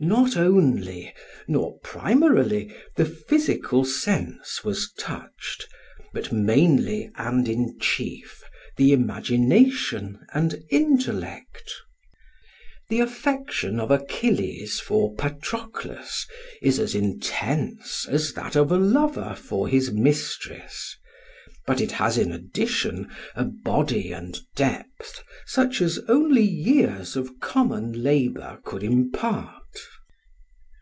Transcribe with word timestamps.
Not 0.00 0.36
only, 0.36 1.14
nor 1.46 1.78
primarily, 1.78 2.74
the 2.96 3.04
physical 3.06 3.84
sense 3.84 4.62
was 4.64 4.90
touched, 4.98 5.68
but 6.12 6.32
mainly 6.32 7.10
and 7.14 7.48
in 7.48 7.78
chief 7.80 8.42
the 8.76 8.92
imagination 8.92 10.18
and 10.34 10.62
intellect. 10.68 11.72
The 12.88 13.00
affection 13.00 13.78
of 13.78 13.92
Achilles 13.92 14.80
for 14.80 15.14
Patroclus 15.14 16.26
is 16.60 16.80
as 16.80 16.94
intense 16.96 18.06
as 18.08 18.32
that 18.34 18.56
of 18.56 18.72
a 18.72 18.76
lover 18.76 19.34
for 19.36 19.68
his 19.68 19.92
mistress, 19.92 20.98
but 21.66 21.80
it 21.80 21.92
has 21.92 22.18
in 22.18 22.30
addition 22.32 23.08
a 23.36 23.44
body 23.44 24.12
and 24.12 24.38
depth 24.54 25.22
such 25.46 25.80
as 25.80 26.00
only 26.08 26.42
years 26.42 27.14
of 27.16 27.40
common 27.40 28.02
labour 28.02 28.58
could 28.64 28.82
impart. 28.82 29.52